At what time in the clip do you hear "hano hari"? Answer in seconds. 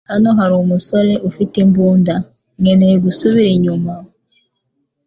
0.09-0.53